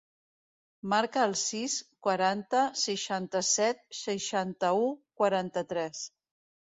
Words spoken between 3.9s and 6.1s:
seixanta-u, quaranta-tres.